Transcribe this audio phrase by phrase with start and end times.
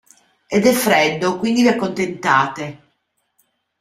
[0.47, 2.81] Ed è freddo, quindi vi accontentate.